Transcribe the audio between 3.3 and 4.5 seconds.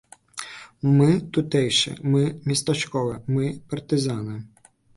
мы партызаны.